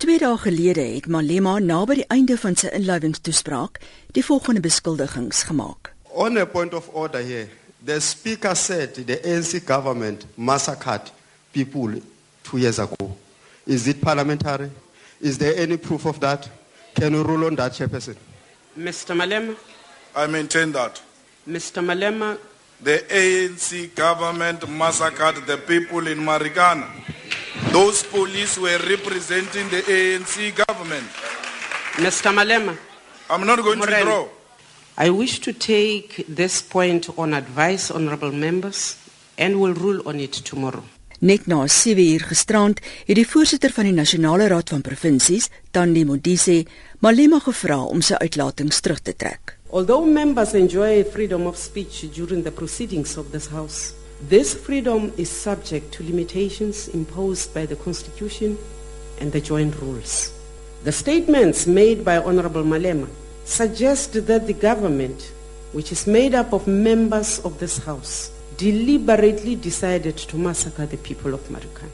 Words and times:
2 0.00 0.18
dae 0.18 0.36
gelede 0.40 0.80
het 0.80 1.06
Malema 1.12 1.58
naby 1.60 1.94
die 1.98 2.04
einde 2.08 2.36
van 2.40 2.54
sy 2.56 2.70
inleidingstoespraak 2.72 3.76
die 4.16 4.22
volgende 4.24 4.62
beskuldigings 4.64 5.42
gemaak. 5.44 5.90
On 6.16 6.38
a 6.40 6.46
point 6.46 6.72
of 6.74 6.88
order 6.92 7.20
here, 7.20 7.50
the 7.84 8.00
speaker 8.00 8.56
said 8.56 8.94
the 8.94 9.18
ANC 9.20 9.60
government 9.66 10.24
massacred 10.36 11.12
people 11.52 12.00
2 12.48 12.58
years 12.58 12.78
ago. 12.78 13.10
Is 13.66 13.86
it 13.86 14.00
parliamentary? 14.00 14.70
Is 15.20 15.36
there 15.36 15.54
any 15.60 15.76
proof 15.76 16.06
of 16.06 16.18
that? 16.20 16.48
Can 16.94 17.12
you 17.12 17.22
rule 17.22 17.44
on 17.44 17.56
that, 17.56 17.72
Chairperson? 17.72 18.16
Mr. 18.78 19.14
Malema, 19.14 19.54
I 20.16 20.26
maintain 20.26 20.72
that. 20.72 21.02
Mr. 21.46 21.84
Malema, 21.84 22.38
The 22.82 23.04
ANC 23.10 23.94
government 23.94 24.66
massacred 24.66 25.46
the 25.46 25.58
people 25.58 26.06
in 26.06 26.16
Marikana. 26.16 26.86
Those 27.72 28.02
police 28.04 28.58
were 28.58 28.78
representing 28.88 29.68
the 29.70 29.82
ANC 29.82 30.54
government. 30.54 31.06
Mr. 31.96 32.32
Malema, 32.32 32.76
I'm 33.28 33.44
not 33.46 33.58
going 33.58 33.80
to 33.80 33.86
Morel. 33.86 34.04
withdraw. 34.06 34.28
I 34.96 35.10
wish 35.10 35.40
to 35.40 35.52
take 35.52 36.24
this 36.28 36.62
point 36.62 37.08
on 37.16 37.34
advice, 37.34 37.90
honorable 37.90 38.32
members, 38.32 38.96
and 39.38 39.60
will 39.60 39.74
rule 39.74 40.02
on 40.06 40.20
it 40.20 40.32
tomorrow. 40.32 40.84
Net 41.20 41.46
na 41.46 41.66
7 41.66 42.00
uur 42.12 42.20
gisterand 42.30 42.80
het 43.06 43.16
die 43.16 43.26
voorsitter 43.28 43.72
van 43.76 43.84
die 43.84 43.92
Nasionale 43.92 44.46
Raad 44.48 44.68
van 44.72 44.80
Provinsies, 44.80 45.50
Tandi 45.70 46.04
Modise, 46.04 46.64
Malema 47.04 47.38
gevra 47.44 47.82
om 47.84 48.00
sy 48.00 48.14
uitlatings 48.14 48.80
terug 48.80 49.00
te 49.04 49.12
trek. 49.16 49.56
Although 49.70 50.06
members 50.06 50.54
enjoy 50.54 51.04
freedom 51.04 51.46
of 51.46 51.56
speech 51.56 52.06
during 52.14 52.42
the 52.44 52.50
proceedings 52.50 53.16
of 53.16 53.30
this 53.32 53.48
House, 53.48 53.92
this 54.28 54.54
freedom 54.54 55.12
is 55.16 55.30
subject 55.30 55.92
to 55.92 56.02
limitations 56.04 56.88
imposed 56.88 57.54
by 57.54 57.64
the 57.64 57.76
Constitution 57.76 58.58
and 59.18 59.32
the 59.32 59.40
joint 59.40 59.74
rules. 59.80 60.32
The 60.84 60.92
statements 60.92 61.66
made 61.66 62.04
by 62.04 62.18
Honorable 62.18 62.62
Malema 62.62 63.08
suggest 63.44 64.26
that 64.26 64.46
the 64.46 64.52
government, 64.52 65.32
which 65.72 65.90
is 65.90 66.06
made 66.06 66.34
up 66.34 66.52
of 66.52 66.66
members 66.66 67.38
of 67.40 67.58
this 67.58 67.78
House, 67.78 68.30
deliberately 68.56 69.56
decided 69.56 70.16
to 70.18 70.36
massacre 70.36 70.86
the 70.86 70.98
people 70.98 71.32
of 71.32 71.40
Marikana. 71.48 71.88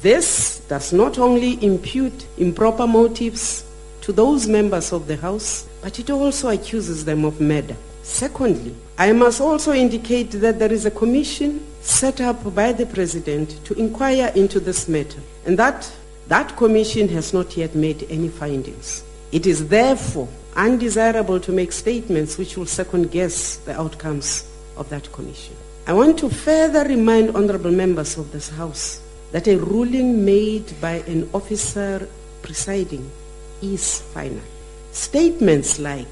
This 0.00 0.60
does 0.68 0.92
not 0.92 1.18
only 1.18 1.62
impute 1.64 2.26
improper 2.38 2.86
motives 2.86 3.64
to 4.02 4.12
those 4.12 4.46
members 4.46 4.92
of 4.92 5.08
the 5.08 5.16
House, 5.16 5.66
but 5.82 5.98
it 5.98 6.10
also 6.10 6.48
accuses 6.48 7.04
them 7.04 7.24
of 7.24 7.40
murder. 7.40 7.76
Secondly, 8.02 8.74
I 8.98 9.12
must 9.12 9.40
also 9.40 9.72
indicate 9.72 10.32
that 10.32 10.58
there 10.58 10.72
is 10.72 10.86
a 10.86 10.90
commission 10.90 11.64
set 11.80 12.20
up 12.20 12.54
by 12.54 12.72
the 12.72 12.86
President 12.86 13.64
to 13.64 13.74
inquire 13.74 14.32
into 14.34 14.60
this 14.60 14.88
matter, 14.88 15.20
and 15.46 15.58
that 15.58 15.90
that 16.28 16.56
commission 16.56 17.08
has 17.08 17.32
not 17.32 17.56
yet 17.56 17.74
made 17.74 18.06
any 18.10 18.28
findings. 18.28 19.04
It 19.32 19.46
is 19.46 19.68
therefore 19.68 20.28
undesirable 20.56 21.40
to 21.40 21.52
make 21.52 21.72
statements 21.72 22.38
which 22.38 22.56
will 22.56 22.66
second 22.66 23.10
guess 23.10 23.56
the 23.56 23.78
outcomes 23.80 24.44
of 24.76 24.88
that 24.90 25.10
commission. 25.12 25.56
I 25.86 25.92
want 25.92 26.18
to 26.20 26.28
further 26.28 26.84
remind 26.84 27.34
honorable 27.34 27.72
members 27.72 28.18
of 28.18 28.30
this 28.30 28.48
House 28.50 29.00
that 29.32 29.48
a 29.48 29.56
ruling 29.56 30.24
made 30.24 30.80
by 30.80 31.02
an 31.06 31.28
officer 31.32 32.08
presiding 32.42 33.10
is 33.62 34.00
final. 34.00 34.40
Statements 34.92 35.78
like, 35.78 36.06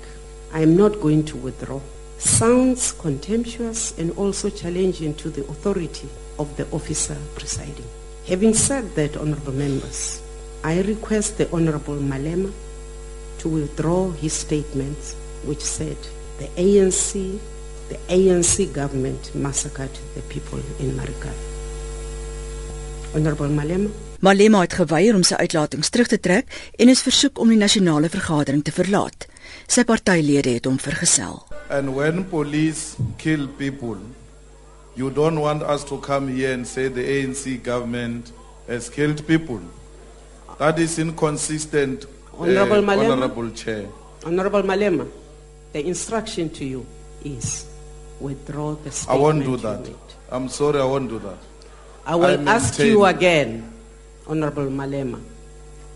I 0.53 0.63
am 0.63 0.77
not 0.77 1.01
going 1.01 1.25
to 1.27 1.37
withdraw, 1.37 1.81
sounds 2.19 2.93
contemptuous 2.93 3.97
and 3.99 4.11
also 4.19 4.51
challenging 4.51 5.15
to 5.15 5.31
the 5.31 5.43
authority 5.43 6.09
of 6.39 6.57
the 6.57 6.67
officer 6.73 7.17
presiding. 7.37 7.87
Having 8.27 8.55
said 8.55 8.95
that, 8.97 9.17
honorable 9.17 9.53
members, 9.53 10.21
I 10.63 10.83
request 10.83 11.39
the 11.39 11.51
Honorable 11.53 11.97
Malema 11.97 12.53
to 13.39 13.49
withdraw 13.49 14.11
his 14.11 14.33
statements 14.33 15.15
which 15.45 15.61
said 15.61 15.97
the 16.39 16.49
ANC, 16.57 17.39
the 17.89 17.99
ANC 18.09 18.73
government 18.73 19.35
massacred 19.35 19.91
the 20.15 20.23
people 20.23 20.61
in 20.79 20.93
Marikana. 20.93 21.47
Honorable 23.15 23.49
Malema, 23.49 23.91
Malema 24.21 24.61
het 24.61 24.75
geweier 24.77 25.17
om 25.17 25.23
sy 25.25 25.39
uitlatings 25.41 25.89
terug 25.89 26.11
te 26.13 26.19
trek 26.21 26.51
en 26.77 26.91
is 26.93 27.01
versoek 27.01 27.39
om 27.41 27.49
die 27.49 27.57
nasionale 27.57 28.11
vergadering 28.13 28.61
te 28.61 28.73
verlaat. 28.77 29.30
Sy 29.71 29.85
partylede 29.85 30.57
het 30.59 30.67
hom 30.67 30.79
vergesel. 30.79 31.43
And 31.71 31.95
when 31.95 32.25
police 32.25 32.97
kill 33.19 33.47
people, 33.59 33.99
you 34.97 35.11
don't 35.11 35.39
want 35.41 35.63
us 35.63 35.85
to 35.85 35.99
come 35.99 36.29
here 36.29 36.53
and 36.53 36.67
say 36.67 36.89
the 36.89 37.05
ANC 37.05 37.63
government 37.63 38.33
has 38.69 38.89
killed 38.91 39.27
people. 39.27 39.61
That 40.59 40.79
is 40.79 40.99
inconsistent, 40.99 42.05
uh, 42.05 42.43
Honorable 42.43 42.83
Malema. 42.83 43.13
Honorable 43.13 43.51
Chair. 43.51 43.87
Honorable 44.27 44.63
Malema, 44.63 45.09
the 45.73 45.87
instruction 45.87 46.51
to 46.51 46.65
you 46.65 46.87
is 47.25 47.67
withdraw 48.21 48.75
the 48.75 48.91
statement. 48.91 49.19
I 49.19 49.23
won't 49.23 49.45
do 49.45 49.57
that. 49.57 49.81
made. 49.83 49.97
I'm 50.31 50.49
sorry, 50.49 50.81
I 50.81 50.85
won't 50.85 51.09
do 51.09 51.19
that. 51.21 51.39
I 52.05 52.15
will 52.17 52.49
I 52.49 52.53
ask 52.53 52.79
you 52.79 53.05
again, 53.05 53.73
Honorable 54.27 54.67
Malema, 54.67 55.21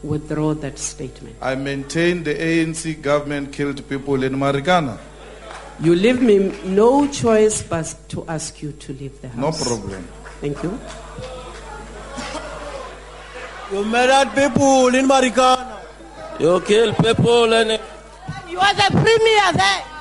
withdraw 0.05 0.55
that 0.55 0.79
statement. 0.79 1.37
I 1.41 1.55
maintain 1.55 2.23
the 2.23 2.35
ANC 2.35 3.01
government 3.01 3.53
killed 3.53 3.89
people 3.89 4.23
in 4.23 4.35
Marikana. 4.35 4.99
You 5.81 5.95
leave 5.95 6.23
me 6.23 6.53
no 6.65 7.09
choice 7.09 7.63
but 7.63 7.97
to 8.09 8.25
ask 8.29 8.63
you 8.63 8.73
to 8.73 8.93
leave 8.93 9.21
the 9.21 9.29
house. 9.29 9.61
No 9.61 9.65
problem. 9.65 10.07
Thank 10.41 10.63
you. 10.63 10.79
You 13.73 13.85
murdered 13.85 14.35
people 14.35 14.95
in 14.95 15.09
Marikana. 15.09 15.81
You 16.39 16.61
kill 16.61 16.95
people 16.95 17.53
and 17.53 17.81
You 18.49 18.59
are 18.59 18.75
the 18.75 18.89
premier 18.91 19.53
there. 19.53 19.94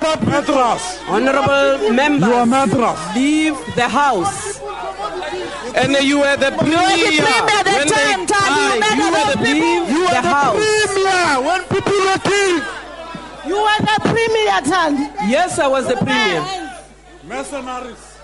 Matras. 0.00 1.08
Honorable 1.08 1.90
members, 1.92 2.28
You 2.28 2.34
are 2.34 2.46
Matras. 2.46 3.14
leave 3.14 3.56
the 3.74 3.88
house. 3.88 4.60
and 5.74 5.92
you 6.04 6.18
were 6.20 6.36
the 6.36 6.50
You 6.50 6.50
are 6.50 6.50
the 6.50 6.56
premier 6.58 6.78
premier 6.88 7.26
at 7.26 7.64
the 7.64 7.72
when 7.72 7.88
they 7.88 7.94
time, 7.94 8.26
Tani. 8.26 8.74
You 8.74 8.80
died. 8.80 8.98
You 8.98 9.04
were 9.04 9.24
those 9.26 9.34
the. 9.34 9.54
Leave 9.54 9.90
You 9.90 10.04
the 10.06 10.10
the 10.10 10.22
house. 10.22 10.86
premier 10.86 11.46
when 11.46 11.62
people 11.64 11.98
were 12.08 12.20
killed. 12.30 12.62
You 13.46 13.56
are 13.56 13.80
the 13.80 13.98
premier, 14.08 14.60
Thandi. 14.70 15.30
Yes, 15.30 15.58
I 15.58 15.66
was 15.66 15.86
the 15.86 15.96
premier. 15.96 16.42
Mercenaries. 17.24 18.18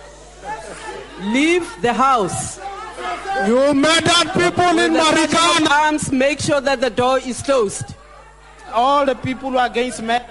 Leave 1.23 1.67
the 1.83 1.93
house. 1.93 2.59
You 3.47 3.75
murdered 3.75 4.33
people 4.35 4.79
in 4.79 4.93
The 4.95 5.03
sergeant 5.05 5.31
Marikana. 5.33 5.71
arms, 5.71 6.13
make 6.13 6.41
sure 6.41 6.61
that 6.61 6.81
the 6.81 6.91
door 6.91 7.19
is 7.19 7.43
closed. 7.43 7.95
All 8.73 9.05
the 9.07 9.15
people 9.15 9.51
who 9.51 9.59
are 9.59 9.67
against 9.67 10.03
murder 10.03 10.27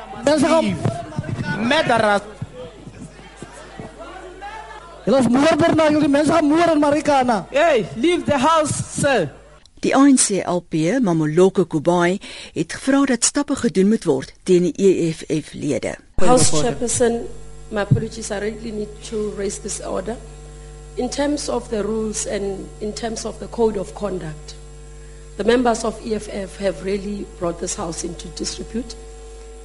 gaan 6.26 6.50
Marikana. 6.80 7.46
Hey, 7.52 7.86
leave 7.96 8.26
the 8.26 8.38
house, 8.38 8.74
sir. 9.02 9.30
Die 9.80 9.94
ANC 9.96 10.42
LP, 10.46 10.74
Mamoloko 11.00 11.66
Kubai, 11.66 12.20
het 12.54 12.74
gevra 12.74 13.04
dat 13.06 13.24
stappe 13.24 13.56
gedoen 13.56 13.88
moet 13.88 14.04
word 14.04 14.34
teen 14.44 14.72
die 14.72 14.74
EFF-lede. 14.74 15.96
House 16.16 16.50
Chairperson, 16.56 17.28
my 17.70 17.82
apologies, 17.82 18.32
I 18.32 18.40
really 18.40 18.72
need 18.72 18.90
to 19.10 19.34
raise 19.38 19.62
this 19.62 19.80
order. 19.86 20.16
In 20.96 21.10
terms 21.10 21.50
of 21.50 21.70
the 21.70 21.84
rules 21.84 22.26
and 22.26 22.66
in 22.80 22.94
terms 22.94 23.26
of 23.26 23.38
the 23.38 23.48
code 23.48 23.78
of 23.78 23.94
conduct, 23.94 24.56
the 25.38 25.44
members 25.44 25.84
of 25.84 26.00
EFF 26.02 26.58
have 26.58 26.84
really 26.84 27.26
brought 27.38 27.60
this 27.60 27.76
house 27.76 28.04
into 28.04 28.28
disrepute. 28.30 28.96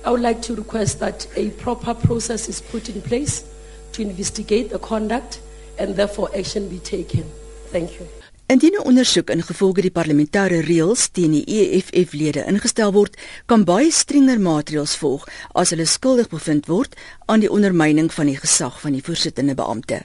I 0.05 0.11
would 0.11 0.23
like 0.23 0.41
to 0.43 0.55
request 0.55 0.99
that 1.01 1.27
a 1.37 1.51
proper 1.51 1.95
process 1.95 2.49
is 2.49 2.61
put 2.61 2.89
in 2.89 3.03
place 3.03 3.45
to 3.93 4.03
investigate 4.03 4.71
the 4.71 4.79
conduct 4.79 5.41
and 5.79 5.95
therefore 5.95 6.31
action 6.35 6.69
be 6.69 6.79
taken. 6.79 7.25
Thank 7.73 7.99
you. 7.99 8.07
Indien 8.51 8.75
'n 8.75 8.87
ondersoek 8.87 9.31
ingevolge 9.31 9.81
die 9.81 9.91
parlementêre 9.91 10.61
reëls 10.67 11.09
teen 11.15 11.31
die 11.31 11.45
EFF-lede 11.47 12.45
ingestel 12.51 12.93
word, 12.93 13.17
kan 13.47 13.65
baie 13.65 13.91
strenger 13.91 14.41
maatreëls 14.41 14.97
volg 14.99 15.29
as 15.55 15.71
hulle 15.71 15.87
skuldig 15.87 16.29
bevind 16.29 16.67
word 16.67 16.97
aan 17.27 17.41
die 17.41 17.51
ondermyning 17.51 18.11
van 18.13 18.27
die 18.27 18.37
gesag 18.37 18.81
van 18.81 18.93
die 18.93 19.05
voorsittende 19.07 19.55
beampte. 19.55 20.03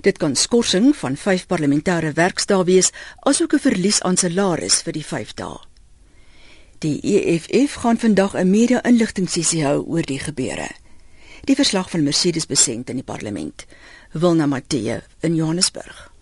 Dit 0.00 0.18
kan 0.18 0.36
skorsing 0.36 0.96
van 0.96 1.16
5 1.16 1.46
parlementêre 1.46 2.12
werksdae 2.12 2.64
wees, 2.64 2.92
asook 3.20 3.54
'n 3.54 3.58
verlies 3.58 4.02
aan 4.02 4.16
salaris 4.16 4.82
vir 4.82 4.92
die 4.92 5.04
5 5.04 5.34
dae. 5.34 5.56
Die 6.78 7.00
EFF 7.00 7.74
gaan 7.74 7.98
vandag 7.98 8.34
'n 8.34 8.50
media-inligtingsessie 8.50 9.64
hou 9.64 9.84
oor 9.86 10.02
die 10.02 10.18
gebeure. 10.18 10.68
Die 11.44 11.54
verslag 11.54 11.90
van 11.90 12.02
Mercedes 12.02 12.46
Besent 12.46 12.90
in 12.90 12.96
die 12.96 13.04
parlement. 13.04 13.66
Wilna 14.12 14.46
Matthee 14.46 15.00
in 15.20 15.34
Johannesburg. 15.34 16.15